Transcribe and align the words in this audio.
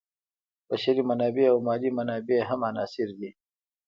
بشري 0.69 1.01
منابع 1.09 1.43
او 1.53 1.57
مالي 1.67 1.89
منابع 1.97 2.39
هم 2.49 2.61
عناصر 2.69 3.07
دي. 3.19 3.29